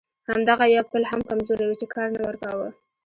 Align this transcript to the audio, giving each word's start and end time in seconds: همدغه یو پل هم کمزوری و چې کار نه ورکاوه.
همدغه 0.29 0.65
یو 0.75 0.85
پل 0.91 1.03
هم 1.11 1.21
کمزوری 1.29 1.65
و 1.67 1.79
چې 1.79 1.85
کار 1.93 2.07
نه 2.15 2.21
ورکاوه. 2.27 2.67